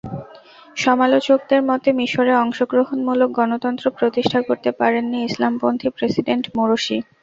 সমালোচকদের 0.77 1.61
মতে, 1.69 1.89
মিসরে 1.99 2.33
অংশগ্রহণমূলক 2.43 3.29
গণতন্ত্র 3.39 3.85
প্রতিষ্ঠা 3.97 4.39
করতে 4.47 4.69
পারেননি 4.79 5.17
ইসলামপন্থী 5.23 5.87
প্রেসিডেন্ট 5.97 6.45
মুরসি। 6.55 6.97